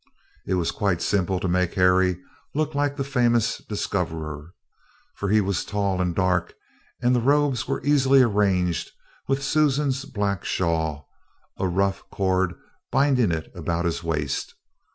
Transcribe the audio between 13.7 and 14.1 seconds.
his